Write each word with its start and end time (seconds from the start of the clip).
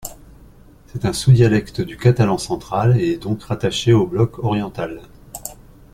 C'est 0.87 1.05
un 1.05 1.13
sous-dialecte 1.13 1.79
du 1.79 1.95
catalan 1.95 2.39
central 2.39 2.99
et 2.99 3.11
est 3.11 3.17
donc 3.23 3.43
rattaché 3.43 3.93
au 3.93 4.07
bloc 4.07 4.43
oriental. 4.43 4.99